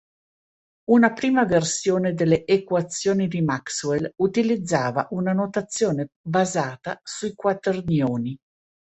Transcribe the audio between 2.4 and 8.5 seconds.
equazioni di Maxwell utilizzava una notazione basata sui quaternioni.